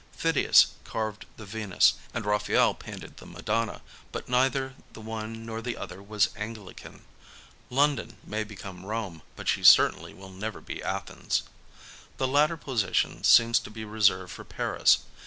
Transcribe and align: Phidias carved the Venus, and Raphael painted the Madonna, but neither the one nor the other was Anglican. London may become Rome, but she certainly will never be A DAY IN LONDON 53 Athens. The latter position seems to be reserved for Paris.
Phidias 0.13 0.73
carved 0.83 1.27
the 1.37 1.45
Venus, 1.45 1.93
and 2.11 2.25
Raphael 2.25 2.73
painted 2.73 3.17
the 3.17 3.27
Madonna, 3.27 3.81
but 4.11 4.27
neither 4.27 4.73
the 4.93 4.99
one 4.99 5.45
nor 5.45 5.61
the 5.61 5.77
other 5.77 6.01
was 6.01 6.29
Anglican. 6.35 7.05
London 7.69 8.17
may 8.23 8.43
become 8.43 8.83
Rome, 8.87 9.21
but 9.35 9.47
she 9.47 9.63
certainly 9.63 10.11
will 10.15 10.31
never 10.31 10.59
be 10.59 10.77
A 10.77 10.77
DAY 10.77 10.81
IN 10.81 10.87
LONDON 10.87 10.97
53 10.97 11.17
Athens. 11.17 11.43
The 12.17 12.27
latter 12.27 12.57
position 12.57 13.23
seems 13.23 13.59
to 13.59 13.69
be 13.69 13.85
reserved 13.85 14.31
for 14.31 14.43
Paris. 14.43 15.03